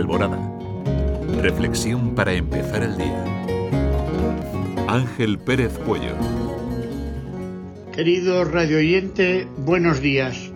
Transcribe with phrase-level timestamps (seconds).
[0.00, 0.38] Alborada.
[1.42, 3.24] Reflexión para empezar el día.
[4.88, 6.14] Ángel Pérez Puello.
[7.92, 10.52] Querido radio oyente, buenos días.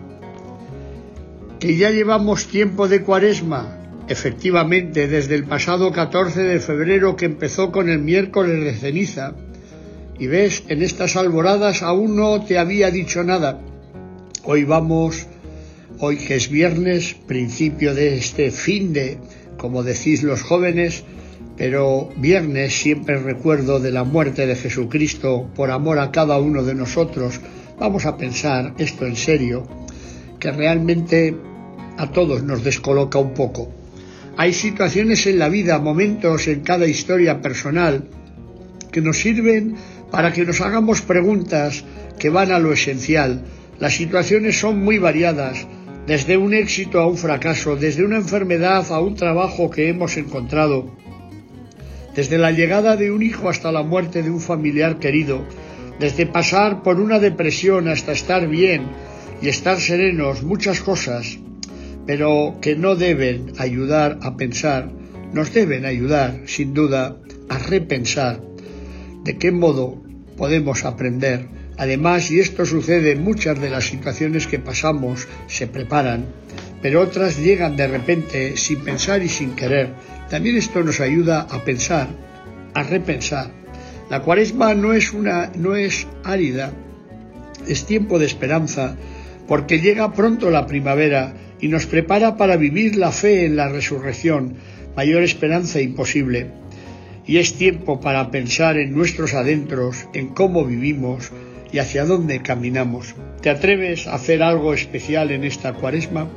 [1.59, 3.77] Que ya llevamos tiempo de cuaresma,
[4.07, 9.35] efectivamente, desde el pasado 14 de febrero que empezó con el miércoles de ceniza.
[10.17, 13.61] Y ves, en estas alboradas aún no te había dicho nada.
[14.43, 15.27] Hoy vamos
[15.99, 19.17] hoy que es viernes, principio de este fin de,
[19.57, 21.03] como decís los jóvenes,
[21.57, 26.75] pero viernes siempre recuerdo de la muerte de Jesucristo por amor a cada uno de
[26.75, 27.39] nosotros.
[27.79, 29.67] Vamos a pensar esto en serio,
[30.39, 31.35] que realmente
[31.97, 33.69] a todos nos descoloca un poco.
[34.37, 38.09] Hay situaciones en la vida, momentos en cada historia personal,
[38.91, 39.75] que nos sirven
[40.11, 41.85] para que nos hagamos preguntas
[42.19, 43.43] que van a lo esencial.
[43.79, 45.67] Las situaciones son muy variadas,
[46.07, 50.95] desde un éxito a un fracaso, desde una enfermedad a un trabajo que hemos encontrado,
[52.15, 55.43] desde la llegada de un hijo hasta la muerte de un familiar querido,
[55.99, 58.83] desde pasar por una depresión hasta estar bien
[59.41, 61.39] y estar serenos, muchas cosas,
[62.05, 64.91] pero que no deben ayudar a pensar,
[65.33, 67.17] nos deben ayudar, sin duda,
[67.49, 68.41] a repensar
[69.23, 70.01] de qué modo
[70.37, 76.25] podemos aprender Además, y esto sucede, muchas de las situaciones que pasamos se preparan,
[76.81, 79.89] pero otras llegan de repente sin pensar y sin querer.
[80.29, 82.07] También esto nos ayuda a pensar,
[82.73, 83.51] a repensar.
[84.09, 86.71] La cuaresma no es una no es árida,
[87.67, 88.95] es tiempo de esperanza,
[89.47, 94.55] porque llega pronto la primavera y nos prepara para vivir la fe en la resurrección,
[94.95, 96.51] mayor esperanza imposible.
[97.25, 101.31] Y es tiempo para pensar en nuestros adentros, en cómo vivimos,
[101.75, 103.15] y hacia dónde caminamos.
[103.41, 106.29] ¿Te atreves a hacer algo especial en esta cuaresma?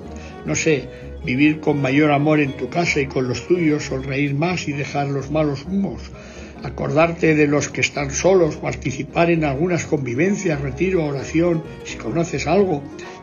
[0.44, 0.88] No sé,
[1.24, 5.06] vivir con mayor amor en tu casa y con los tuyos, sonreír más y dejar
[5.06, 6.10] los malos humos,
[6.64, 12.82] acordarte de los que están solos, participar en algunas convivencias, retiro, oración, si conoces algo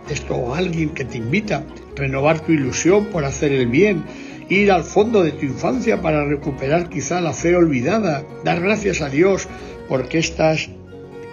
[0.09, 1.65] esto o alguien que te invita,
[1.97, 4.05] renovar tu ilusión por hacer el bien,
[4.47, 9.09] ir al fondo de tu infancia para recuperar quizá la fe olvidada, dar gracias a
[9.09, 9.49] Dios
[9.89, 10.69] porque estás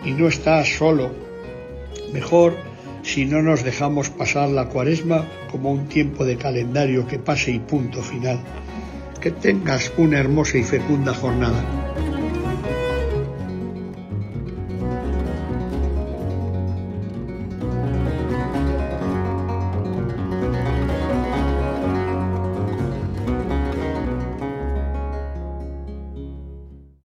[0.05, 1.11] y no estás solo.
[2.13, 2.57] Mejor
[3.03, 7.59] si no nos dejamos pasar la cuaresma como un tiempo de calendario que pase y
[7.59, 8.41] punto final.
[9.21, 11.82] Que tengas una hermosa y fecunda jornada.